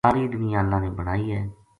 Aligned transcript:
ساری 0.07 0.23
دنیا 0.35 0.59
اللہ 0.61 0.79
نے 0.85 0.89
بنائی 0.99 1.25
ہے۔ 1.33 1.41